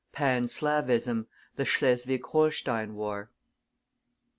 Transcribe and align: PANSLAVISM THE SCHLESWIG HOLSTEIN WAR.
PANSLAVISM 0.13 1.27
THE 1.57 1.65
SCHLESWIG 1.67 2.23
HOLSTEIN 2.25 2.95
WAR. 2.95 3.29